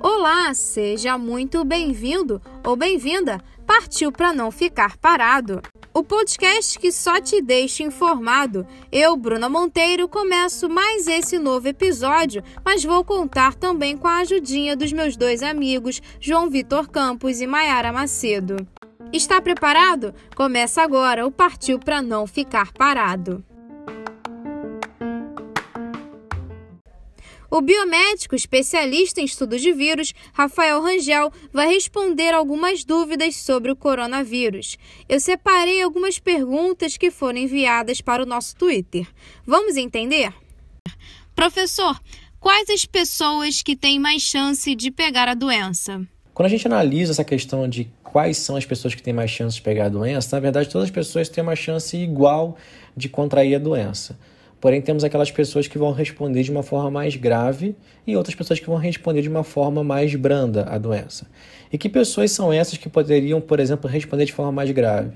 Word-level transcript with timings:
Olá, 0.00 0.54
seja 0.54 1.18
muito 1.18 1.62
bem-vindo 1.62 2.40
ou 2.64 2.74
bem-vinda. 2.74 3.38
Partiu 3.66 4.10
para 4.10 4.32
não 4.32 4.50
ficar 4.50 4.96
parado. 4.96 5.60
O 5.92 6.02
podcast 6.02 6.78
que 6.78 6.90
só 6.90 7.20
te 7.20 7.42
deixa 7.42 7.82
informado. 7.82 8.66
Eu, 8.90 9.14
Bruna 9.14 9.50
Monteiro, 9.50 10.08
começo 10.08 10.70
mais 10.70 11.06
esse 11.06 11.38
novo 11.38 11.68
episódio, 11.68 12.42
mas 12.64 12.82
vou 12.82 13.04
contar 13.04 13.54
também 13.54 13.94
com 13.94 14.08
a 14.08 14.20
ajudinha 14.20 14.74
dos 14.74 14.90
meus 14.90 15.18
dois 15.18 15.42
amigos, 15.42 16.00
João 16.18 16.48
Vitor 16.48 16.88
Campos 16.88 17.42
e 17.42 17.46
Maiara 17.46 17.92
Macedo. 17.92 18.56
Está 19.12 19.38
preparado? 19.38 20.14
Começa 20.34 20.82
agora 20.82 21.26
o 21.26 21.30
Partiu 21.30 21.78
para 21.78 22.00
não 22.00 22.26
ficar 22.26 22.72
parado. 22.72 23.44
O 27.56 27.62
biomédico 27.62 28.34
especialista 28.34 29.18
em 29.18 29.24
estudos 29.24 29.62
de 29.62 29.72
vírus, 29.72 30.12
Rafael 30.34 30.82
Rangel, 30.82 31.32
vai 31.50 31.68
responder 31.68 32.34
algumas 32.34 32.84
dúvidas 32.84 33.36
sobre 33.36 33.72
o 33.72 33.76
coronavírus. 33.76 34.76
Eu 35.08 35.18
separei 35.18 35.80
algumas 35.80 36.18
perguntas 36.18 36.98
que 36.98 37.10
foram 37.10 37.38
enviadas 37.38 38.02
para 38.02 38.22
o 38.22 38.26
nosso 38.26 38.54
Twitter. 38.56 39.08
Vamos 39.46 39.78
entender? 39.78 40.34
Professor, 41.34 41.98
quais 42.38 42.68
as 42.68 42.84
pessoas 42.84 43.62
que 43.62 43.74
têm 43.74 43.98
mais 43.98 44.20
chance 44.20 44.74
de 44.74 44.90
pegar 44.90 45.26
a 45.26 45.32
doença? 45.32 46.06
Quando 46.34 46.48
a 46.48 46.50
gente 46.50 46.66
analisa 46.66 47.12
essa 47.12 47.24
questão 47.24 47.66
de 47.66 47.90
quais 48.04 48.36
são 48.36 48.56
as 48.56 48.66
pessoas 48.66 48.94
que 48.94 49.02
têm 49.02 49.14
mais 49.14 49.30
chance 49.30 49.56
de 49.56 49.62
pegar 49.62 49.86
a 49.86 49.88
doença, 49.88 50.36
na 50.36 50.40
verdade, 50.40 50.68
todas 50.68 50.88
as 50.88 50.94
pessoas 50.94 51.30
têm 51.30 51.42
uma 51.42 51.56
chance 51.56 51.96
igual 51.96 52.58
de 52.94 53.08
contrair 53.08 53.54
a 53.54 53.58
doença. 53.58 54.14
Porém, 54.66 54.80
temos 54.80 55.04
aquelas 55.04 55.30
pessoas 55.30 55.68
que 55.68 55.78
vão 55.78 55.92
responder 55.92 56.42
de 56.42 56.50
uma 56.50 56.60
forma 56.60 56.90
mais 56.90 57.14
grave 57.14 57.76
e 58.04 58.16
outras 58.16 58.34
pessoas 58.34 58.58
que 58.58 58.66
vão 58.66 58.74
responder 58.74 59.22
de 59.22 59.28
uma 59.28 59.44
forma 59.44 59.84
mais 59.84 60.12
branda 60.16 60.64
à 60.64 60.76
doença. 60.76 61.28
E 61.72 61.78
que 61.78 61.88
pessoas 61.88 62.32
são 62.32 62.52
essas 62.52 62.76
que 62.76 62.88
poderiam, 62.88 63.40
por 63.40 63.60
exemplo, 63.60 63.88
responder 63.88 64.24
de 64.24 64.32
forma 64.32 64.50
mais 64.50 64.68
grave? 64.72 65.12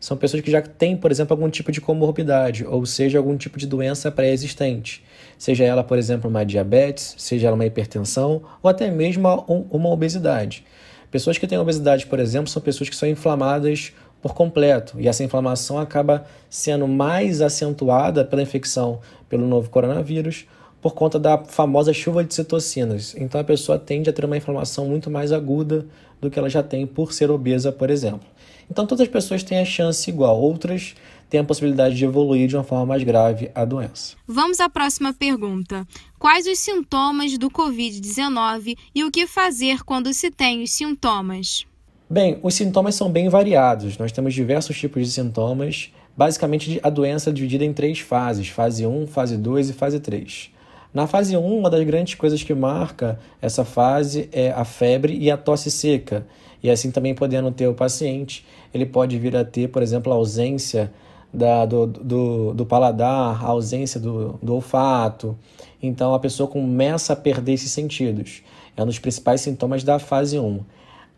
São 0.00 0.16
pessoas 0.16 0.40
que 0.40 0.50
já 0.50 0.62
têm, 0.62 0.96
por 0.96 1.10
exemplo, 1.10 1.34
algum 1.34 1.50
tipo 1.50 1.70
de 1.70 1.82
comorbidade, 1.82 2.64
ou 2.64 2.86
seja, 2.86 3.18
algum 3.18 3.36
tipo 3.36 3.58
de 3.58 3.66
doença 3.66 4.10
pré-existente. 4.10 5.04
Seja 5.36 5.64
ela, 5.64 5.84
por 5.84 5.98
exemplo, 5.98 6.30
uma 6.30 6.42
diabetes, 6.42 7.14
seja 7.18 7.48
ela 7.48 7.56
uma 7.56 7.66
hipertensão, 7.66 8.40
ou 8.62 8.70
até 8.70 8.90
mesmo 8.90 9.28
uma 9.70 9.90
obesidade. 9.90 10.64
Pessoas 11.10 11.36
que 11.36 11.46
têm 11.46 11.58
obesidade, 11.58 12.06
por 12.06 12.18
exemplo, 12.18 12.48
são 12.48 12.62
pessoas 12.62 12.88
que 12.88 12.96
são 12.96 13.08
inflamadas 13.08 13.92
por 14.24 14.32
completo. 14.32 14.98
E 14.98 15.06
essa 15.06 15.22
inflamação 15.22 15.78
acaba 15.78 16.24
sendo 16.48 16.88
mais 16.88 17.42
acentuada 17.42 18.24
pela 18.24 18.40
infecção 18.40 19.00
pelo 19.28 19.46
novo 19.46 19.68
coronavírus 19.68 20.46
por 20.80 20.94
conta 20.94 21.18
da 21.18 21.36
famosa 21.36 21.92
chuva 21.92 22.24
de 22.24 22.32
citocinas. 22.32 23.14
Então 23.18 23.38
a 23.38 23.44
pessoa 23.44 23.78
tende 23.78 24.08
a 24.08 24.14
ter 24.14 24.24
uma 24.24 24.38
inflamação 24.38 24.86
muito 24.86 25.10
mais 25.10 25.30
aguda 25.30 25.86
do 26.22 26.30
que 26.30 26.38
ela 26.38 26.48
já 26.48 26.62
tem 26.62 26.86
por 26.86 27.12
ser 27.12 27.30
obesa, 27.30 27.70
por 27.70 27.90
exemplo. 27.90 28.26
Então 28.70 28.86
todas 28.86 29.02
as 29.02 29.12
pessoas 29.12 29.42
têm 29.42 29.58
a 29.58 29.64
chance 29.66 30.08
igual, 30.08 30.40
outras 30.40 30.94
têm 31.28 31.40
a 31.40 31.44
possibilidade 31.44 31.94
de 31.94 32.06
evoluir 32.06 32.48
de 32.48 32.56
uma 32.56 32.64
forma 32.64 32.86
mais 32.86 33.02
grave 33.02 33.50
a 33.54 33.62
doença. 33.66 34.16
Vamos 34.26 34.58
à 34.58 34.70
próxima 34.70 35.12
pergunta. 35.12 35.86
Quais 36.18 36.46
os 36.46 36.58
sintomas 36.58 37.36
do 37.36 37.50
COVID-19 37.50 38.74
e 38.94 39.04
o 39.04 39.10
que 39.10 39.26
fazer 39.26 39.84
quando 39.84 40.14
se 40.14 40.30
tem 40.30 40.62
os 40.62 40.70
sintomas? 40.70 41.66
Bem, 42.08 42.38
os 42.42 42.54
sintomas 42.54 42.94
são 42.94 43.10
bem 43.10 43.30
variados. 43.30 43.96
Nós 43.96 44.12
temos 44.12 44.34
diversos 44.34 44.78
tipos 44.78 45.06
de 45.06 45.10
sintomas. 45.10 45.90
Basicamente, 46.14 46.78
a 46.82 46.90
doença 46.90 47.30
é 47.30 47.32
dividida 47.32 47.64
em 47.64 47.72
três 47.72 47.98
fases: 48.00 48.48
fase 48.48 48.86
1, 48.86 49.06
fase 49.06 49.38
2 49.38 49.70
e 49.70 49.72
fase 49.72 49.98
3. 49.98 50.50
Na 50.92 51.06
fase 51.06 51.36
1, 51.36 51.58
uma 51.58 51.70
das 51.70 51.82
grandes 51.84 52.14
coisas 52.14 52.42
que 52.42 52.54
marca 52.54 53.18
essa 53.40 53.64
fase 53.64 54.28
é 54.30 54.50
a 54.52 54.64
febre 54.64 55.16
e 55.16 55.30
a 55.30 55.36
tosse 55.36 55.70
seca. 55.70 56.26
E 56.62 56.70
assim 56.70 56.90
também 56.90 57.14
podendo 57.14 57.50
ter 57.50 57.66
o 57.66 57.74
paciente, 57.74 58.46
ele 58.72 58.86
pode 58.86 59.18
vir 59.18 59.34
a 59.34 59.44
ter, 59.44 59.68
por 59.68 59.82
exemplo, 59.82 60.12
a 60.12 60.16
ausência 60.16 60.92
da, 61.32 61.66
do, 61.66 61.86
do, 61.86 62.54
do 62.54 62.66
paladar, 62.66 63.42
a 63.42 63.48
ausência 63.48 63.98
do, 63.98 64.38
do 64.42 64.54
olfato. 64.54 65.36
Então 65.82 66.14
a 66.14 66.18
pessoa 66.20 66.48
começa 66.48 67.14
a 67.14 67.16
perder 67.16 67.54
esses 67.54 67.72
sentidos. 67.72 68.42
É 68.76 68.82
um 68.82 68.86
dos 68.86 68.98
principais 68.98 69.40
sintomas 69.40 69.82
da 69.82 69.98
fase 69.98 70.38
1. 70.38 70.60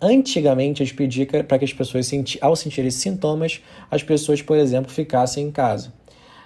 Antigamente, 0.00 0.82
a 0.82 0.86
gente 0.86 0.94
pedia 0.94 1.26
para 1.44 1.58
que 1.58 1.64
as 1.64 1.72
pessoas, 1.72 2.10
ao 2.42 2.54
sentir 2.54 2.84
esses 2.84 3.00
sintomas, 3.00 3.62
as 3.90 4.02
pessoas, 4.02 4.42
por 4.42 4.58
exemplo, 4.58 4.92
ficassem 4.92 5.46
em 5.46 5.50
casa. 5.50 5.92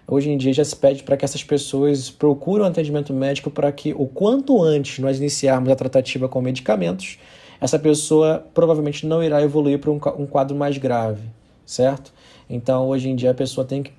Hoje 0.07 0.31
em 0.31 0.37
dia 0.37 0.53
já 0.53 0.65
se 0.65 0.75
pede 0.75 1.03
para 1.03 1.17
que 1.17 1.25
essas 1.25 1.43
pessoas 1.43 2.11
procurem 2.11 2.65
um 2.65 2.69
atendimento 2.69 3.13
médico 3.13 3.51
para 3.51 3.71
que 3.71 3.93
o 3.93 4.07
quanto 4.07 4.63
antes 4.63 4.99
nós 4.99 5.19
iniciarmos 5.19 5.69
a 5.71 5.77
tratativa 5.77 6.29
com 6.29 6.41
medicamentos, 6.41 7.19
essa 7.61 7.79
pessoa 7.79 8.45
provavelmente 8.55 9.07
não 9.07 9.23
irá 9.23 9.43
evoluir 9.43 9.79
para 9.79 9.91
um 9.91 10.27
quadro 10.27 10.57
mais 10.57 10.79
grave, 10.79 11.23
certo? 11.67 12.13
Então, 12.49 12.89
hoje 12.89 13.09
em 13.09 13.17
dia, 13.17 13.33
a 13.33 13.35
pessoa 13.35 13.65
tem 13.65 13.83
que 13.83 13.93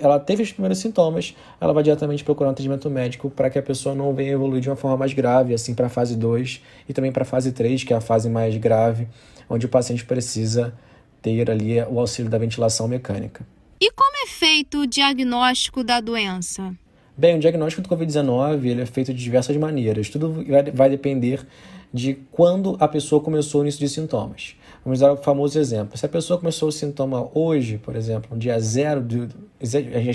ela 0.00 0.18
teve 0.20 0.42
os 0.42 0.52
primeiros 0.52 0.78
sintomas, 0.78 1.34
ela 1.60 1.72
vai 1.72 1.82
diretamente 1.82 2.22
procurar 2.22 2.50
um 2.50 2.52
atendimento 2.52 2.88
médico 2.90 3.30
para 3.30 3.50
que 3.50 3.58
a 3.58 3.62
pessoa 3.62 3.94
não 3.94 4.14
venha 4.14 4.32
evoluir 4.32 4.60
de 4.60 4.68
uma 4.68 4.76
forma 4.76 4.96
mais 4.96 5.12
grave, 5.12 5.54
assim 5.54 5.74
para 5.74 5.86
a 5.86 5.90
fase 5.90 6.16
2 6.16 6.62
e 6.88 6.92
também 6.92 7.10
para 7.10 7.22
a 7.22 7.26
fase 7.26 7.52
3, 7.52 7.84
que 7.84 7.92
é 7.92 7.96
a 7.96 8.00
fase 8.00 8.28
mais 8.28 8.56
grave, 8.56 9.08
onde 9.48 9.66
o 9.66 9.68
paciente 9.68 10.04
precisa 10.04 10.74
ter 11.22 11.50
ali 11.50 11.80
o 11.82 11.98
auxílio 11.98 12.30
da 12.30 12.38
ventilação 12.38 12.86
mecânica. 12.86 13.46
E 13.80 13.90
como 13.90 14.16
é 14.24 14.26
feito 14.26 14.82
o 14.82 14.86
diagnóstico 14.86 15.82
da 15.82 16.00
doença? 16.00 16.74
Bem, 17.16 17.36
o 17.36 17.38
diagnóstico 17.38 17.82
do 17.82 17.88
Covid-19 17.88 18.64
ele 18.64 18.82
é 18.82 18.86
feito 18.86 19.12
de 19.12 19.22
diversas 19.22 19.56
maneiras. 19.56 20.08
Tudo 20.08 20.44
vai, 20.46 20.62
vai 20.70 20.90
depender 20.90 21.46
de 21.92 22.14
quando 22.30 22.76
a 22.80 22.86
pessoa 22.88 23.20
começou 23.20 23.60
o 23.60 23.64
início 23.64 23.80
de 23.80 23.88
sintomas. 23.88 24.54
Vamos 24.84 25.00
dar 25.00 25.12
o 25.12 25.16
famoso 25.16 25.58
exemplo. 25.58 25.96
Se 25.98 26.06
a 26.06 26.08
pessoa 26.08 26.38
começou 26.38 26.68
o 26.68 26.72
sintoma 26.72 27.28
hoje, 27.34 27.76
por 27.78 27.94
exemplo, 27.94 28.30
no 28.32 28.38
dia 28.38 28.58
zero, 28.58 29.02
do, 29.02 29.28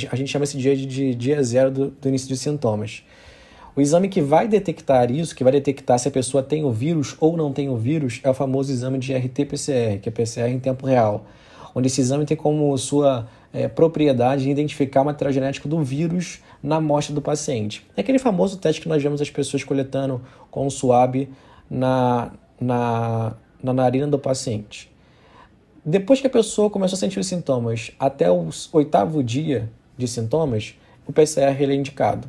a 0.09 0.15
gente 0.15 0.27
chama 0.27 0.43
esse 0.43 0.57
dia 0.57 0.75
de, 0.75 1.13
dia 1.13 1.43
zero 1.43 1.69
do, 1.69 1.91
do 1.91 2.07
início 2.07 2.27
de 2.27 2.35
sintomas. 2.35 3.03
O 3.75 3.81
exame 3.81 4.07
que 4.07 4.21
vai 4.21 4.47
detectar 4.47 5.11
isso, 5.11 5.35
que 5.35 5.43
vai 5.43 5.51
detectar 5.51 5.99
se 5.99 6.07
a 6.07 6.11
pessoa 6.11 6.41
tem 6.41 6.63
o 6.63 6.71
vírus 6.71 7.15
ou 7.19 7.35
não 7.35 7.51
tem 7.51 7.69
o 7.69 7.75
vírus, 7.75 8.21
é 8.23 8.29
o 8.29 8.33
famoso 8.33 8.71
exame 8.71 8.97
de 8.97 9.13
RT-PCR, 9.13 9.99
que 9.99 10.09
é 10.09 10.11
PCR 10.11 10.49
em 10.49 10.59
tempo 10.59 10.87
real, 10.87 11.25
onde 11.75 11.87
esse 11.87 11.99
exame 11.99 12.25
tem 12.25 12.37
como 12.37 12.75
sua 12.77 13.27
é, 13.53 13.67
propriedade 13.67 14.49
identificar 14.49 15.01
o 15.01 15.05
material 15.05 15.33
genético 15.33 15.67
do 15.67 15.83
vírus 15.83 16.39
na 16.63 16.77
amostra 16.77 17.13
do 17.13 17.21
paciente. 17.21 17.85
É 17.97 18.01
aquele 18.01 18.17
famoso 18.17 18.57
teste 18.57 18.81
que 18.81 18.87
nós 18.87 19.03
vemos 19.03 19.21
as 19.21 19.29
pessoas 19.29 19.63
coletando 19.63 20.21
com 20.49 20.65
o 20.65 20.71
suave 20.71 21.29
na, 21.69 22.31
na, 22.59 23.35
na 23.63 23.73
narina 23.73 24.07
do 24.07 24.19
paciente. 24.19 24.91
Depois 25.83 26.19
que 26.19 26.27
a 26.27 26.29
pessoa 26.31 26.69
começou 26.69 26.95
a 26.97 26.99
sentir 26.99 27.19
os 27.19 27.27
sintomas 27.27 27.91
até 27.99 28.31
o 28.31 28.49
oitavo 28.73 29.23
dia 29.23 29.69
de 29.97 30.07
sintomas, 30.07 30.75
o 31.07 31.13
PCR 31.13 31.63
é 31.63 31.73
indicado. 31.75 32.27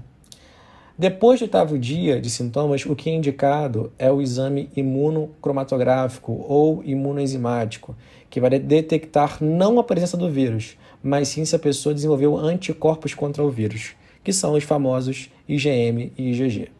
Depois 0.99 1.39
do 1.41 1.43
oitavo 1.43 1.79
dia 1.79 2.21
de 2.21 2.31
sintomas, 2.31 2.87
o 2.87 2.97
que 2.97 3.11
é 3.11 3.15
indicado 3.15 3.93
é 3.99 4.11
o 4.11 4.23
exame 4.23 4.71
imunocromatográfico 4.75 6.45
ou 6.49 6.83
imunoenzimático, 6.85 7.95
que 8.31 8.41
vai 8.41 8.51
detectar 8.59 9.43
não 9.43 9.79
a 9.79 9.85
presença 9.85 10.17
do 10.17 10.31
vírus, 10.31 10.77
mas 11.03 11.29
sim 11.29 11.45
se 11.45 11.55
a 11.55 11.59
pessoa 11.59 11.95
desenvolveu 11.95 12.37
anticorpos 12.37 13.15
contra 13.15 13.43
o 13.43 13.51
vírus, 13.51 13.95
que 14.25 14.33
são 14.33 14.55
os 14.55 14.65
famosos 14.65 15.31
IgM 15.49 16.13
e 16.17 16.31
IgG. 16.31 16.71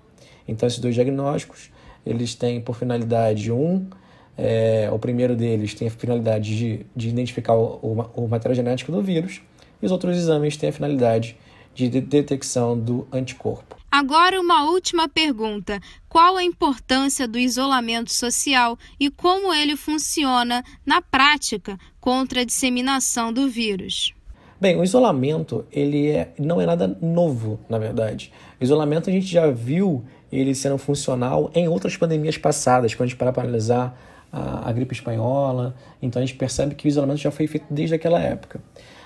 Então, 0.49 0.67
esses 0.67 0.79
dois 0.79 0.95
diagnósticos, 0.95 1.71
eles 2.05 2.35
têm 2.35 2.61
por 2.61 2.77
finalidade 2.77 3.53
um 3.53 3.87
é, 4.37 4.89
o 4.93 4.99
primeiro 4.99 5.35
deles 5.35 5.75
tem 5.75 5.89
a 5.89 5.91
finalidade 5.91 6.57
de, 6.57 6.87
de 6.95 7.09
identificar 7.09 7.55
o, 7.55 7.79
o, 7.83 8.25
o, 8.25 8.29
material 8.29 8.55
genético 8.55 8.93
do 8.93 9.03
vírus, 9.03 9.41
e 9.81 9.87
os 9.87 9.93
outros 9.93 10.17
exames 10.17 10.57
têm 10.57 10.69
a 10.69 10.73
finalidade 10.73 11.37
de, 11.75 11.89
de 11.89 12.01
detecção 12.01 12.79
do 12.79 13.07
anticorpo. 13.13 13.77
Agora, 13.91 14.41
uma 14.41 14.65
última 14.71 15.09
pergunta: 15.09 15.81
qual 16.09 16.37
a 16.37 16.45
importância 16.45 17.27
do 17.27 17.39
isolamento 17.39 18.13
social 18.13 18.79
e 19.01 19.11
como 19.11 19.55
ele 19.55 19.77
funciona 19.77 20.63
na 20.85 21.01
prática 21.01 21.79
contra 22.01 22.43
a 22.43 22.45
disseminação 22.45 23.33
do 23.33 23.49
vírus? 23.49 24.13
Bem, 24.59 24.79
o 24.79 24.83
isolamento 24.83 25.67
ele 25.71 26.11
é, 26.11 26.33
não 26.39 26.61
é 26.61 26.67
nada 26.67 26.89
novo, 27.01 27.61
na 27.69 27.79
verdade. 27.79 28.33
O 28.59 28.65
isolamento 28.65 29.11
a 29.11 29.13
gente 29.13 29.27
já 29.27 29.51
viu 29.51 30.03
ele 30.33 30.55
sendo 30.55 30.79
funcional 30.79 31.51
em 31.55 31.69
outras 31.69 31.97
pandemias 31.97 32.39
passadas, 32.39 32.95
quando 32.95 33.05
a 33.05 33.09
gente 33.09 33.19
parar 33.19 33.33
para 33.33 33.43
analisar 33.43 33.99
a, 34.37 34.69
a 34.69 34.73
gripe 34.73 34.95
espanhola. 34.95 35.75
Então 36.01 36.21
a 36.23 36.27
gente 36.27 36.37
percebe 36.37 36.75
que 36.75 36.87
o 36.87 36.89
isolamento 36.89 37.19
já 37.19 37.31
foi 37.31 37.47
feito 37.47 37.67
desde 37.71 37.95
aquela 37.95 38.21
época. 38.21 38.61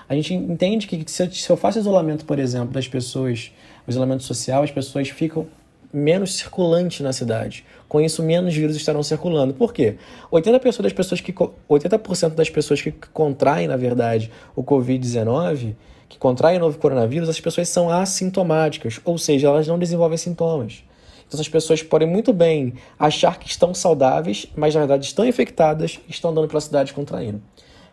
A 0.09 0.13
gente 0.13 0.33
entende 0.33 0.87
que 0.87 1.09
se 1.09 1.23
eu, 1.23 1.31
se 1.31 1.49
eu 1.49 1.55
faço 1.55 1.79
isolamento, 1.79 2.25
por 2.25 2.37
exemplo, 2.37 2.73
das 2.73 2.87
pessoas, 2.87 3.53
o 3.87 3.89
isolamento 3.89 4.23
social, 4.23 4.61
as 4.61 4.71
pessoas 4.71 5.09
ficam 5.09 5.47
menos 5.93 6.35
circulantes 6.35 6.99
na 7.01 7.13
cidade. 7.13 7.65
Com 7.87 8.01
isso, 8.01 8.21
menos 8.21 8.53
vírus 8.53 8.75
estarão 8.75 9.03
circulando. 9.03 9.53
Por 9.53 9.73
quê? 9.73 9.95
80% 10.31 10.81
das 10.81 10.93
pessoas 10.93 11.21
que, 11.21 11.33
80% 11.33 12.35
das 12.35 12.49
pessoas 12.49 12.81
que 12.81 12.91
contraem, 12.91 13.67
na 13.67 13.77
verdade, 13.77 14.31
o 14.55 14.63
Covid-19, 14.63 15.75
que 16.09 16.17
contraem 16.17 16.57
o 16.57 16.61
novo 16.61 16.77
coronavírus, 16.77 17.29
as 17.29 17.39
pessoas 17.39 17.69
são 17.69 17.89
assintomáticas, 17.89 18.99
ou 19.05 19.17
seja, 19.17 19.47
elas 19.47 19.67
não 19.67 19.79
desenvolvem 19.79 20.17
sintomas. 20.17 20.83
Então, 21.31 21.39
as 21.39 21.47
pessoas 21.47 21.81
podem 21.81 22.05
muito 22.05 22.33
bem 22.33 22.73
achar 22.99 23.39
que 23.39 23.47
estão 23.47 23.73
saudáveis, 23.73 24.47
mas 24.53 24.75
na 24.75 24.81
verdade 24.81 25.05
estão 25.05 25.25
infectadas 25.25 25.97
e 26.05 26.11
estão 26.11 26.31
andando 26.31 26.49
pela 26.49 26.59
cidade 26.59 26.91
contraindo. 26.91 27.41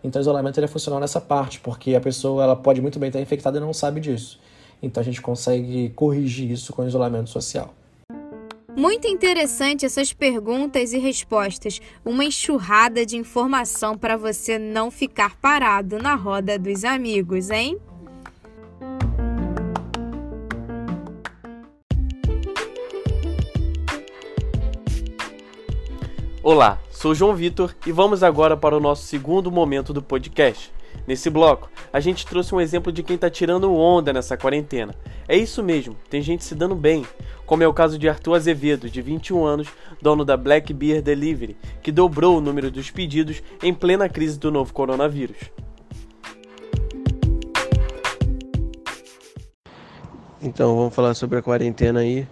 Então, 0.02 0.19
o 0.19 0.23
isolamento 0.23 0.58
ele 0.58 0.64
é 0.64 0.69
funcional 0.69 0.99
nessa 0.99 1.20
parte, 1.20 1.61
porque 1.61 1.94
a 1.94 2.00
pessoa 2.00 2.43
ela 2.43 2.56
pode 2.56 2.82
muito 2.82 2.99
bem 2.99 3.11
estar 3.11 3.20
infectada 3.20 3.58
e 3.58 3.61
não 3.61 3.73
sabe 3.73 4.00
disso. 4.00 4.40
Então, 4.82 5.00
a 5.00 5.05
gente 5.05 5.23
consegue 5.23 5.90
corrigir 5.90 6.50
isso 6.50 6.73
com 6.73 6.82
o 6.82 6.88
isolamento 6.88 7.31
social. 7.31 7.73
Muito 8.76 9.06
interessante 9.06 9.87
essas 9.87 10.12
perguntas 10.12 10.93
e 10.93 10.99
respostas. 10.99 11.81
Uma 12.05 12.25
enxurrada 12.25 13.06
de 13.06 13.17
informação 13.17 13.96
para 13.96 14.17
você 14.17 14.58
não 14.58 14.91
ficar 14.91 15.37
parado 15.37 15.99
na 16.00 16.17
roda 16.17 16.58
dos 16.58 16.82
amigos, 16.82 17.50
hein? 17.50 17.79
Olá, 26.50 26.79
sou 26.91 27.15
João 27.15 27.35
Vitor 27.35 27.77
e 27.87 27.93
vamos 27.93 28.23
agora 28.23 28.56
para 28.56 28.75
o 28.75 28.81
nosso 28.81 29.03
segundo 29.03 29.53
momento 29.53 29.93
do 29.93 30.03
podcast. 30.03 30.73
Nesse 31.06 31.29
bloco, 31.29 31.71
a 31.93 32.00
gente 32.00 32.27
trouxe 32.27 32.55
um 32.55 32.61
exemplo 32.61 32.91
de 32.91 33.03
quem 33.03 33.17
está 33.17 33.29
tirando 33.29 33.71
onda 33.71 34.15
nessa 34.15 34.35
quarentena. 34.35 34.95
É 35.29 35.37
isso 35.37 35.62
mesmo, 35.62 35.95
tem 36.09 36.23
gente 36.23 36.43
se 36.43 36.55
dando 36.55 36.75
bem, 36.75 37.05
como 37.45 37.62
é 37.62 37.69
o 37.69 37.75
caso 37.75 37.99
de 37.99 38.09
Arthur 38.09 38.33
Azevedo, 38.33 38.89
de 38.89 39.03
21 39.03 39.45
anos, 39.45 39.69
dono 40.00 40.25
da 40.25 40.39
Black 40.39 40.73
Beer 40.73 41.03
Delivery, 41.03 41.55
que 41.83 41.93
dobrou 41.93 42.39
o 42.39 42.41
número 42.41 42.71
dos 42.71 42.91
pedidos 42.91 43.43
em 43.62 43.75
plena 43.75 44.09
crise 44.09 44.39
do 44.39 44.51
novo 44.51 44.73
coronavírus. 44.73 45.37
Então, 50.41 50.75
vamos 50.75 50.94
falar 50.94 51.12
sobre 51.12 51.41
a 51.41 51.43
quarentena 51.43 52.01
aí. 52.01 52.27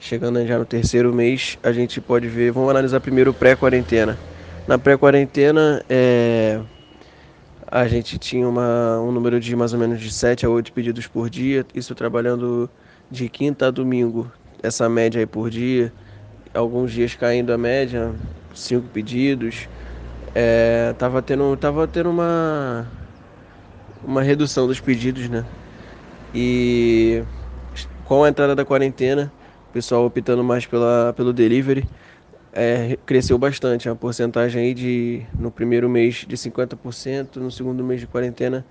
Chegando 0.00 0.44
já 0.46 0.58
no 0.58 0.64
terceiro 0.64 1.12
mês, 1.12 1.58
a 1.62 1.72
gente 1.72 2.00
pode 2.00 2.26
ver. 2.26 2.50
Vamos 2.52 2.70
analisar 2.70 3.00
primeiro 3.00 3.34
pré-quarentena. 3.34 4.18
Na 4.66 4.78
pré-quarentena, 4.78 5.84
é, 5.90 6.58
a 7.70 7.86
gente 7.86 8.18
tinha 8.18 8.48
uma, 8.48 8.98
um 8.98 9.12
número 9.12 9.38
de 9.38 9.54
mais 9.54 9.74
ou 9.74 9.78
menos 9.78 10.00
de 10.00 10.10
7 10.10 10.46
a 10.46 10.48
8 10.48 10.72
pedidos 10.72 11.06
por 11.06 11.28
dia, 11.28 11.66
isso 11.74 11.94
trabalhando 11.94 12.68
de 13.10 13.28
quinta 13.28 13.66
a 13.66 13.70
domingo, 13.70 14.32
essa 14.62 14.88
média 14.88 15.20
aí 15.20 15.26
por 15.26 15.50
dia. 15.50 15.92
Alguns 16.54 16.92
dias 16.92 17.14
caindo 17.14 17.52
a 17.52 17.58
média, 17.58 18.10
5 18.54 18.88
pedidos. 18.88 19.68
É, 20.34 20.94
tava 20.98 21.20
tendo, 21.20 21.54
tava 21.58 21.86
tendo 21.86 22.08
uma, 22.08 22.86
uma 24.02 24.22
redução 24.22 24.66
dos 24.66 24.80
pedidos, 24.80 25.28
né? 25.28 25.44
E 26.34 27.22
com 28.06 28.24
a 28.24 28.30
entrada 28.30 28.56
da 28.56 28.64
quarentena, 28.64 29.30
o 29.70 29.72
pessoal 29.72 30.04
optando 30.04 30.42
mais 30.42 30.66
pela, 30.66 31.14
pelo 31.16 31.32
delivery, 31.32 31.86
é, 32.52 32.98
cresceu 33.06 33.38
bastante. 33.38 33.88
A 33.88 33.94
porcentagem 33.94 34.60
aí 34.60 34.74
de, 34.74 35.22
no 35.38 35.50
primeiro 35.50 35.88
mês 35.88 36.24
de 36.26 36.36
50%, 36.36 37.36
no 37.36 37.50
segundo 37.52 37.84
mês 37.84 38.00
de 38.00 38.06
quarentena, 38.08 38.66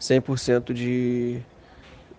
100% 0.00 0.72
de, 0.72 1.40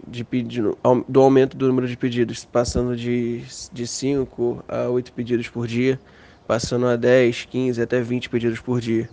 de 0.06 0.24
pedido, 0.26 0.78
do 1.08 1.22
aumento 1.22 1.56
do 1.56 1.66
número 1.68 1.88
de 1.88 1.96
pedidos, 1.96 2.44
passando 2.44 2.96
de, 2.96 3.44
de 3.72 3.88
5 3.88 4.64
a 4.68 4.90
8 4.90 5.14
pedidos 5.14 5.48
por 5.48 5.66
dia, 5.66 5.98
passando 6.46 6.88
a 6.88 6.98
10, 6.98 7.46
15, 7.46 7.82
até 7.82 8.02
20 8.02 8.30
pedidos 8.30 8.60
por 8.60 8.82
dia, 8.82 9.10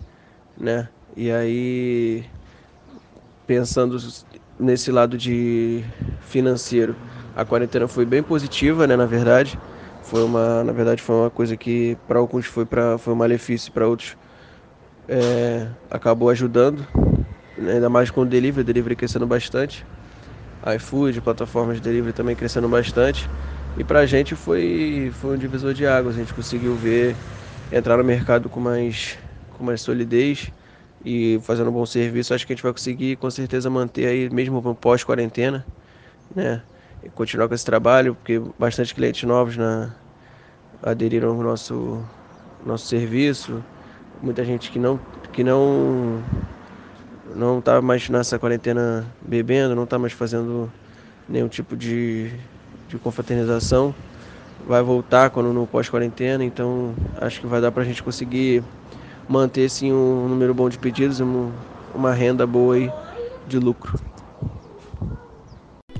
né? 0.57 0.89
E 1.15 1.31
aí, 1.31 2.25
pensando 3.47 3.97
nesse 4.63 4.91
lado 4.91 5.17
de 5.17 5.83
financeiro, 6.21 6.95
a 7.35 7.45
quarentena 7.45 7.87
foi 7.87 8.05
bem 8.05 8.23
positiva, 8.23 8.87
né, 8.87 8.95
na 8.95 9.05
verdade. 9.05 9.59
Foi 10.01 10.23
uma, 10.23 10.63
na 10.63 10.73
verdade, 10.73 11.01
foi 11.01 11.15
uma 11.15 11.31
coisa 11.31 11.57
que 11.57 11.97
para 12.07 12.19
alguns 12.19 12.45
foi 12.45 12.65
para 12.65 12.97
foi 12.97 13.13
um 13.13 13.15
malefício, 13.15 13.71
para 13.71 13.87
outros 13.87 14.17
é, 15.07 15.67
acabou 15.89 16.29
ajudando, 16.29 16.87
né, 17.57 17.73
ainda 17.73 17.89
mais 17.89 18.11
com 18.11 18.21
o 18.21 18.25
delivery, 18.25 18.61
o 18.61 18.65
delivery 18.65 18.95
crescendo 18.95 19.27
bastante. 19.27 19.87
iFood, 20.77 21.21
plataformas 21.21 21.77
de 21.77 21.81
delivery 21.83 22.13
também 22.13 22.35
crescendo 22.35 22.69
bastante. 22.69 23.31
E 23.75 23.83
para 23.83 23.99
a 24.01 24.05
gente 24.05 24.35
foi, 24.35 25.11
foi 25.15 25.35
um 25.35 25.37
divisor 25.37 25.73
de 25.73 25.85
águas, 25.85 26.15
a 26.15 26.19
gente 26.19 26.33
conseguiu 26.33 26.75
ver, 26.75 27.17
entrar 27.71 27.97
no 27.97 28.03
mercado 28.03 28.49
com 28.49 28.59
mais, 28.59 29.17
com 29.49 29.63
mais 29.63 29.81
solidez 29.81 30.53
e 31.05 31.39
fazendo 31.43 31.69
um 31.69 31.73
bom 31.73 31.85
serviço. 31.85 32.33
Acho 32.33 32.45
que 32.45 32.53
a 32.53 32.55
gente 32.55 32.63
vai 32.63 32.71
conseguir 32.71 33.15
com 33.17 33.29
certeza 33.29 33.69
manter 33.69 34.07
aí, 34.07 34.29
mesmo 34.29 34.75
pós-quarentena, 34.75 35.65
né? 36.35 36.61
continuar 37.15 37.47
com 37.47 37.53
esse 37.53 37.65
trabalho, 37.65 38.15
porque 38.15 38.41
bastante 38.57 38.95
clientes 38.95 39.23
novos 39.23 39.57
na, 39.57 39.93
aderiram 40.81 41.29
ao 41.29 41.43
nosso, 41.43 42.03
nosso 42.65 42.87
serviço. 42.87 43.63
Muita 44.21 44.43
gente 44.45 44.71
que 44.71 44.79
não 44.79 44.99
que 45.31 45.43
não 45.43 46.21
não 47.35 47.59
está 47.59 47.81
mais 47.81 48.09
nessa 48.09 48.37
quarentena 48.37 49.05
bebendo, 49.21 49.75
não 49.75 49.83
está 49.83 49.97
mais 49.97 50.13
fazendo 50.13 50.71
nenhum 51.27 51.47
tipo 51.47 51.75
de, 51.75 52.31
de 52.87 52.97
confraternização. 52.97 53.93
Vai 54.67 54.81
voltar 54.81 55.29
quando 55.29 55.51
no 55.51 55.67
pós-quarentena, 55.67 56.43
então 56.43 56.93
acho 57.19 57.41
que 57.41 57.47
vai 57.47 57.59
dar 57.59 57.71
para 57.71 57.81
a 57.83 57.85
gente 57.85 58.01
conseguir 58.01 58.63
manter 59.27 59.69
sim 59.69 59.91
um 59.91 60.27
número 60.27 60.53
bom 60.53 60.69
de 60.69 60.77
pedidos, 60.77 61.19
uma, 61.19 62.13
renda 62.13 62.45
boa 62.45 62.75
aí 62.75 62.91
de 63.47 63.59
lucro. 63.59 63.99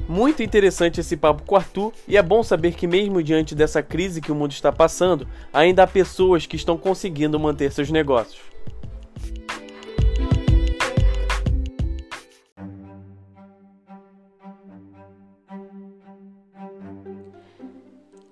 Muito 0.07 0.43
interessante 0.43 0.99
esse 0.99 1.15
papo 1.17 1.43
com 1.43 1.55
o 1.55 1.57
Arthur, 1.57 1.91
e 2.07 2.17
é 2.17 2.21
bom 2.21 2.43
saber 2.43 2.73
que, 2.73 2.85
mesmo 2.85 3.23
diante 3.23 3.55
dessa 3.55 3.81
crise 3.81 4.21
que 4.21 4.31
o 4.31 4.35
mundo 4.35 4.51
está 4.51 4.71
passando, 4.71 5.27
ainda 5.51 5.83
há 5.83 5.87
pessoas 5.87 6.45
que 6.45 6.55
estão 6.55 6.77
conseguindo 6.77 7.39
manter 7.39 7.71
seus 7.71 7.89
negócios. 7.89 8.52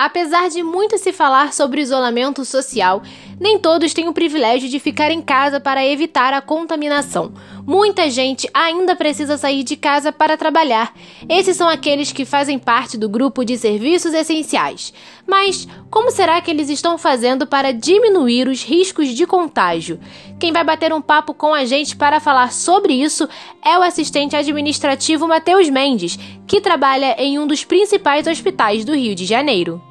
Apesar 0.03 0.49
de 0.49 0.63
muito 0.63 0.97
se 0.97 1.13
falar 1.13 1.53
sobre 1.53 1.79
isolamento 1.79 2.43
social, 2.43 3.03
nem 3.39 3.59
todos 3.59 3.93
têm 3.93 4.07
o 4.07 4.13
privilégio 4.13 4.67
de 4.67 4.79
ficar 4.79 5.11
em 5.11 5.21
casa 5.21 5.59
para 5.59 5.85
evitar 5.85 6.33
a 6.33 6.41
contaminação. 6.41 7.31
Muita 7.67 8.09
gente 8.09 8.49
ainda 8.51 8.95
precisa 8.95 9.37
sair 9.37 9.61
de 9.61 9.75
casa 9.75 10.11
para 10.11 10.35
trabalhar. 10.35 10.91
Esses 11.29 11.55
são 11.55 11.69
aqueles 11.69 12.11
que 12.11 12.25
fazem 12.25 12.57
parte 12.57 12.97
do 12.97 13.07
grupo 13.07 13.45
de 13.45 13.55
serviços 13.59 14.15
essenciais. 14.15 14.91
Mas 15.27 15.67
como 15.91 16.09
será 16.09 16.41
que 16.41 16.49
eles 16.49 16.71
estão 16.71 16.97
fazendo 16.97 17.45
para 17.45 17.71
diminuir 17.71 18.47
os 18.47 18.63
riscos 18.63 19.09
de 19.09 19.27
contágio? 19.27 19.99
Quem 20.39 20.51
vai 20.51 20.63
bater 20.63 20.91
um 20.91 21.01
papo 21.01 21.31
com 21.35 21.53
a 21.53 21.63
gente 21.63 21.95
para 21.95 22.19
falar 22.19 22.51
sobre 22.51 22.93
isso 22.93 23.29
é 23.63 23.77
o 23.77 23.83
assistente 23.83 24.35
administrativo 24.35 25.27
Matheus 25.27 25.69
Mendes, 25.69 26.17
que 26.47 26.59
trabalha 26.59 27.15
em 27.19 27.37
um 27.37 27.45
dos 27.45 27.63
principais 27.63 28.25
hospitais 28.25 28.83
do 28.83 28.95
Rio 28.95 29.13
de 29.13 29.27
Janeiro. 29.27 29.90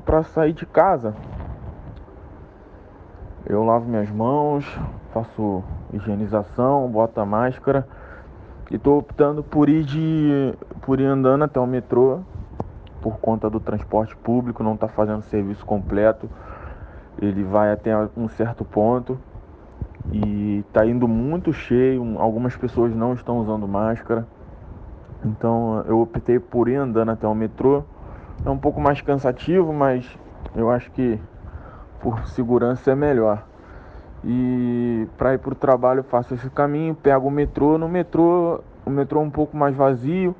Para 0.00 0.22
sair 0.22 0.52
de 0.52 0.66
casa, 0.66 1.14
eu 3.46 3.62
lavo 3.62 3.86
minhas 3.86 4.10
mãos, 4.10 4.64
faço 5.12 5.62
higienização, 5.92 6.88
boto 6.88 7.20
a 7.20 7.26
máscara 7.26 7.86
e 8.70 8.78
tô 8.78 8.96
optando 8.96 9.42
por 9.42 9.68
ir 9.68 9.84
de 9.84 10.54
por 10.80 10.98
ir 10.98 11.04
andando 11.04 11.44
até 11.44 11.60
o 11.60 11.66
metrô 11.66 12.20
por 13.02 13.18
conta 13.18 13.50
do 13.50 13.60
transporte 13.60 14.16
público, 14.16 14.62
não 14.62 14.78
tá 14.78 14.88
fazendo 14.88 15.20
serviço 15.22 15.64
completo. 15.66 16.30
Ele 17.20 17.44
vai 17.44 17.70
até 17.70 17.94
um 18.16 18.28
certo 18.28 18.64
ponto 18.64 19.18
e 20.10 20.64
tá 20.72 20.86
indo 20.86 21.06
muito 21.06 21.52
cheio, 21.52 22.18
algumas 22.18 22.56
pessoas 22.56 22.94
não 22.94 23.12
estão 23.12 23.38
usando 23.38 23.68
máscara. 23.68 24.26
Então 25.22 25.84
eu 25.86 26.00
optei 26.00 26.38
por 26.38 26.66
ir 26.66 26.76
andando 26.76 27.10
até 27.10 27.28
o 27.28 27.34
metrô 27.34 27.84
é 28.44 28.50
um 28.50 28.58
pouco 28.58 28.80
mais 28.80 29.00
cansativo, 29.00 29.72
mas 29.72 30.06
eu 30.54 30.70
acho 30.70 30.90
que 30.90 31.18
por 32.00 32.26
segurança 32.28 32.90
é 32.90 32.94
melhor. 32.94 33.42
E 34.22 35.06
para 35.16 35.34
ir 35.34 35.38
para 35.38 35.52
o 35.52 35.54
trabalho 35.54 36.00
eu 36.00 36.04
faço 36.04 36.34
esse 36.34 36.48
caminho, 36.50 36.94
pego 36.94 37.28
o 37.28 37.30
metrô. 37.30 37.78
No 37.78 37.88
metrô, 37.88 38.60
o 38.84 38.90
metrô 38.90 39.20
é 39.20 39.24
um 39.24 39.30
pouco 39.30 39.56
mais 39.56 39.74
vazio, 39.74 40.34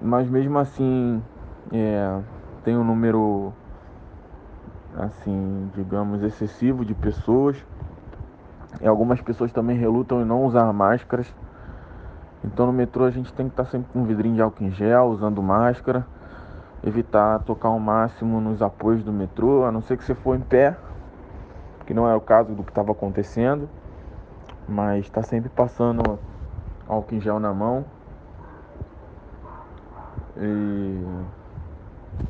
mas 0.00 0.28
mesmo 0.28 0.58
assim 0.58 1.22
é, 1.72 2.18
tem 2.64 2.76
um 2.76 2.84
número 2.84 3.52
assim, 4.96 5.70
digamos, 5.74 6.22
excessivo 6.22 6.84
de 6.84 6.94
pessoas. 6.94 7.56
E 8.80 8.86
algumas 8.86 9.20
pessoas 9.20 9.52
também 9.52 9.76
relutam 9.76 10.20
em 10.20 10.24
não 10.24 10.44
usar 10.44 10.72
máscaras. 10.72 11.32
Então 12.44 12.66
no 12.66 12.72
metrô 12.72 13.04
a 13.04 13.10
gente 13.10 13.32
tem 13.32 13.46
que 13.46 13.52
estar 13.52 13.64
sempre 13.66 13.88
com 13.92 14.00
um 14.00 14.04
vidrinho 14.04 14.34
de 14.34 14.42
álcool 14.42 14.64
em 14.64 14.70
gel, 14.70 15.06
usando 15.06 15.42
máscara 15.42 16.06
evitar 16.84 17.40
tocar 17.40 17.68
ao 17.68 17.80
máximo 17.80 18.40
nos 18.40 18.60
apoios 18.60 19.02
do 19.02 19.12
metrô, 19.12 19.64
a 19.64 19.72
não 19.72 19.80
ser 19.80 19.96
que 19.96 20.04
você 20.04 20.14
for 20.14 20.36
em 20.36 20.40
pé, 20.40 20.76
que 21.86 21.94
não 21.94 22.08
é 22.08 22.14
o 22.14 22.20
caso 22.20 22.52
do 22.54 22.62
que 22.62 22.70
estava 22.70 22.92
acontecendo. 22.92 23.68
mas 24.68 25.04
está 25.04 25.22
sempre 25.22 25.50
passando 25.50 26.18
álcool 26.88 27.14
em 27.14 27.20
gel 27.20 27.38
na 27.38 27.52
mão. 27.52 27.84
E 30.36 31.04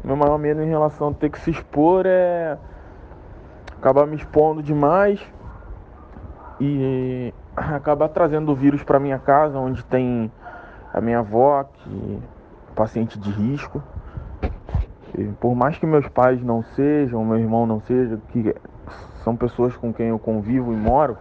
meu 0.03 0.17
maior 0.17 0.39
medo 0.39 0.63
em 0.63 0.69
relação 0.69 1.09
a 1.09 1.13
ter 1.13 1.31
que 1.31 1.39
se 1.41 1.51
expor 1.51 2.05
é 2.07 2.59
acabar 3.79 4.07
me 4.07 4.17
expondo 4.17 4.63
demais 4.63 5.21
e 6.61 7.33
acabar 7.57 8.09
trazendo 8.09 8.53
o 8.53 8.55
vírus 8.55 8.83
para 8.83 8.99
minha 8.99 9.19
casa, 9.19 9.59
onde 9.59 9.85
tem 9.85 10.31
a 10.93 11.01
minha 11.01 11.21
avó, 11.21 11.65
que 11.65 12.21
é 12.71 12.75
paciente 12.75 13.19
de 13.19 13.31
risco. 13.31 13.83
Por 15.39 15.55
mais 15.55 15.79
que 15.79 15.87
meus 15.87 16.09
pais 16.09 16.43
não 16.43 16.63
sejam, 16.63 17.25
meu 17.25 17.39
irmão 17.39 17.67
não 17.67 17.81
seja, 17.81 18.19
que 18.29 18.55
são 19.23 19.37
pessoas 19.37 19.77
com 19.77 19.93
quem 19.93 20.09
eu 20.09 20.19
convivo 20.19 20.73
e 20.73 20.77
moro, 20.77 21.17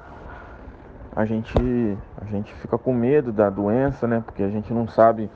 a 1.16 1.26
gente, 1.26 1.98
a 2.20 2.26
gente 2.26 2.54
fica 2.56 2.78
com 2.78 2.92
medo 2.92 3.32
da 3.32 3.50
doença, 3.50 4.08
né? 4.08 4.24
Porque 4.26 4.42
a 4.42 4.50
gente 4.50 4.74
não 4.74 4.88
sabe 4.88 5.30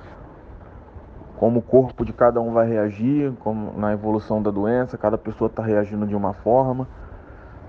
como 1.37 1.59
o 1.59 1.61
corpo 1.61 2.03
de 2.03 2.11
cada 2.11 2.41
um 2.41 2.51
vai 2.51 2.67
reagir, 2.67 3.31
como 3.41 3.77
na 3.77 3.93
evolução 3.93 4.41
da 4.41 4.49
doença, 4.49 4.97
cada 4.97 5.19
pessoa 5.19 5.47
está 5.47 5.61
reagindo 5.61 6.07
de 6.07 6.15
uma 6.15 6.33
forma. 6.33 6.87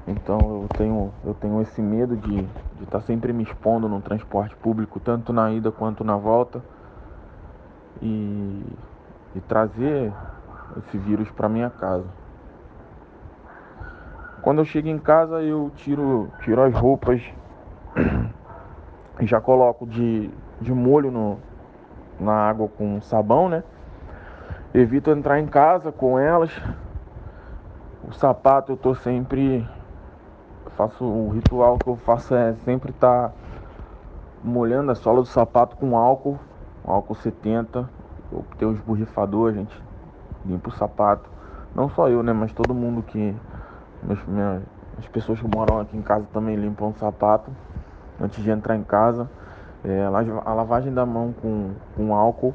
Então 0.07 0.63
eu 0.63 0.69
tenho, 0.75 1.13
eu 1.23 1.35
tenho 1.35 1.61
esse 1.61 1.83
medo 1.83 2.17
de 2.17 2.49
estar 2.83 3.01
tá 3.01 3.01
sempre 3.03 3.31
me 3.31 3.43
expondo 3.43 3.89
no 3.91 4.01
transporte 4.01 4.57
público, 4.57 4.99
tanto 4.99 5.35
na 5.35 5.53
ida 5.53 5.71
quanto 5.71 6.03
na 6.03 6.17
volta, 6.17 6.63
e, 8.01 8.65
e 9.37 9.41
trazer 9.47 10.11
esse 10.77 10.99
vírus 10.99 11.31
para 11.31 11.49
minha 11.49 11.71
casa. 11.71 12.07
Quando 14.43 14.59
eu 14.59 14.65
chego 14.65 14.89
em 14.89 14.99
casa 14.99 15.43
eu 15.43 15.71
tiro, 15.77 16.31
tiro 16.43 16.63
as 16.63 16.75
roupas 16.75 17.23
e 19.21 19.27
já 19.27 19.41
coloco 19.41 19.87
de, 19.87 20.31
de 20.61 20.73
molho 20.73 21.11
no, 21.11 21.39
na 22.21 22.33
água 22.33 22.69
com 22.69 23.01
sabão, 23.01 23.49
né? 23.49 23.63
Evito 24.73 25.11
entrar 25.11 25.41
em 25.41 25.47
casa 25.47 25.91
com 25.91 26.19
elas. 26.19 26.51
O 28.07 28.13
sapato 28.13 28.73
eu 28.73 28.77
tô 28.77 28.95
sempre. 28.95 29.67
Faço 30.77 31.05
o 31.05 31.31
ritual 31.31 31.77
que 31.79 31.89
eu 31.89 31.97
faço 31.97 32.35
é 32.35 32.55
sempre 32.65 32.91
estar 32.91 33.31
tá 33.31 33.35
molhando 34.45 34.93
a 34.93 34.95
sola 34.95 35.21
do 35.21 35.27
sapato 35.27 35.77
com 35.77 35.97
álcool, 35.97 36.39
álcool 36.85 37.17
70. 37.17 37.89
Eu 38.31 38.45
tenho 38.59 38.71
os 38.71 38.81
borrifadores, 38.81 39.57
a 39.57 39.61
gente 39.61 39.88
limpa 40.45 40.69
o 40.69 40.73
sapato. 40.73 41.29
Não 41.75 41.89
só 41.91 42.09
eu, 42.09 42.23
né? 42.23 42.33
Mas 42.33 42.53
todo 42.53 42.75
mundo 42.75 43.03
que. 43.03 43.35
Meus, 44.03 44.25
minha, 44.27 44.63
as 44.99 45.07
pessoas 45.09 45.41
que 45.41 45.47
moram 45.47 45.81
aqui 45.81 45.97
em 45.97 46.03
casa 46.03 46.27
também 46.33 46.57
limpam 46.57 46.89
o 46.89 46.95
sapato 46.95 47.51
antes 48.21 48.43
de 48.43 48.51
entrar 48.51 48.77
em 48.77 48.83
casa. 48.83 49.29
É, 49.85 50.05
a 50.05 50.55
lavagem 50.55 50.93
da 50.93 51.07
mão 51.07 51.33
com, 51.33 51.71
com 51.95 52.15
álcool, 52.15 52.53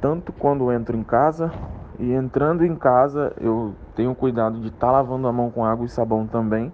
tanto 0.00 0.32
quando 0.32 0.72
entro 0.72 0.96
em 0.96 1.02
casa 1.02 1.52
e 1.98 2.12
entrando 2.12 2.64
em 2.64 2.74
casa 2.74 3.32
eu 3.38 3.74
tenho 3.94 4.14
cuidado 4.14 4.58
de 4.58 4.68
estar 4.68 4.86
tá 4.86 4.92
lavando 4.92 5.28
a 5.28 5.32
mão 5.32 5.50
com 5.50 5.64
água 5.64 5.84
e 5.84 5.88
sabão 5.88 6.26
também. 6.26 6.72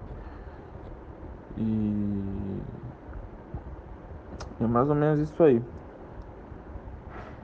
E 1.56 2.62
é 4.60 4.66
mais 4.66 4.88
ou 4.88 4.94
menos 4.94 5.18
isso 5.18 5.42
aí. 5.42 5.60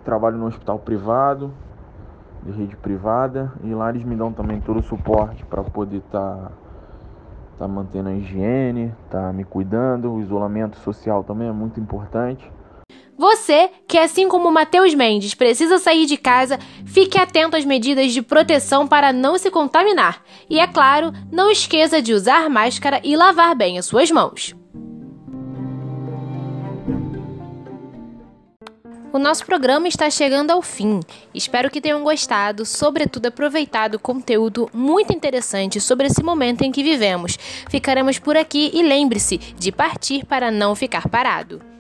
Trabalho 0.05 0.37
no 0.37 0.47
hospital 0.47 0.79
privado, 0.79 1.53
de 2.45 2.53
rede 2.53 2.77
privada, 2.77 3.53
e 3.63 3.75
lá 3.75 3.91
eles 3.91 4.05
me 4.05 4.15
dão 4.15 4.33
também 4.33 4.61
todo 4.61 4.81
o 4.81 4.83
suporte 4.83 5.45
para 5.47 5.63
poder 5.63 5.99
estar. 5.99 6.37
Tá 6.37 6.65
tá 7.59 7.69
mantendo 7.69 8.09
a 8.09 8.13
higiene, 8.13 8.93
tá 9.11 9.33
me 9.33 9.45
cuidando, 9.45 10.13
o 10.13 10.21
isolamento 10.21 10.77
social 10.79 11.23
também 11.23 11.49
é 11.49 11.53
muito 11.53 11.81
importante. 11.81 12.51
Você, 13.17 13.71
que 13.87 13.97
assim 13.97 14.29
como 14.29 14.51
Matheus 14.51 14.93
Mendes 14.93 15.35
precisa 15.35 15.79
sair 15.79 16.05
de 16.05 16.17
casa, 16.17 16.59
fique 16.85 17.17
atento 17.17 17.57
às 17.57 17.65
medidas 17.65 18.13
de 18.13 18.21
proteção 18.21 18.89
para 18.89 19.13
não 19.13 19.39
se 19.39 19.51
contaminar. 19.51 20.23
E 20.51 20.59
é 20.59 20.67
claro, 20.67 21.13
não 21.31 21.49
esqueça 21.49 22.03
de 22.03 22.13
usar 22.13 22.51
máscara 22.51 23.01
e 23.05 23.17
lavar 23.17 23.55
bem 23.55 23.79
as 23.79 23.87
suas 23.87 24.11
mãos. 24.11 24.55
O 29.15 29.19
nosso 29.21 29.47
programa 29.47 29.87
está 29.87 30.11
chegando 30.11 30.51
ao 30.51 30.61
fim. 30.61 30.99
Espero 31.33 31.71
que 31.71 31.81
tenham 31.81 32.03
gostado, 32.03 32.67
sobretudo 32.67 33.27
aproveitado 33.27 33.97
conteúdo 33.97 34.69
muito 34.75 35.13
interessante 35.13 35.81
sobre 35.81 36.09
esse 36.09 36.21
momento 36.21 36.63
em 36.63 36.73
que 36.73 36.83
vivemos. 36.83 37.39
Ficaremos 37.71 38.19
por 38.19 38.37
aqui 38.37 38.73
e 38.75 38.83
lembre-se 38.83 39.39
de 39.39 39.71
partir 39.71 40.27
para 40.27 40.51
não 40.51 40.75
ficar 40.75 41.09
parado. 41.09 41.74